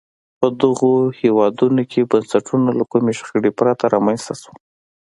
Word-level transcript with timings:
په 0.39 0.47
دغو 0.61 0.93
هېوادونو 1.19 1.81
کې 1.91 2.09
بنسټونه 2.11 2.69
له 2.79 2.83
کومې 2.91 3.11
شخړې 3.19 3.51
پرته 3.59 3.83
رامنځته 3.93 4.33
شول. 4.41 4.57